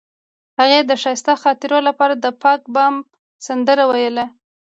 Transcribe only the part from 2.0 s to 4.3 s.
د پاک بام سندره ویله.